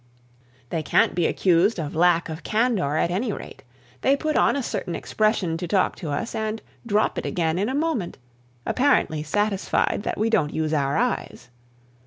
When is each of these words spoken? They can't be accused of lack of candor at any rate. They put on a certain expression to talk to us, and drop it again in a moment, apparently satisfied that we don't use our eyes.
They 0.71 0.81
can't 0.81 1.13
be 1.13 1.27
accused 1.27 1.79
of 1.79 1.93
lack 1.93 2.27
of 2.27 2.41
candor 2.41 2.97
at 2.97 3.11
any 3.11 3.31
rate. 3.31 3.61
They 4.01 4.17
put 4.17 4.35
on 4.35 4.55
a 4.55 4.63
certain 4.63 4.95
expression 4.95 5.57
to 5.57 5.67
talk 5.67 5.95
to 5.97 6.09
us, 6.09 6.33
and 6.33 6.59
drop 6.87 7.19
it 7.19 7.25
again 7.27 7.59
in 7.59 7.69
a 7.69 7.75
moment, 7.75 8.17
apparently 8.65 9.21
satisfied 9.21 9.99
that 10.01 10.17
we 10.17 10.31
don't 10.31 10.55
use 10.55 10.73
our 10.73 10.97
eyes. 10.97 11.49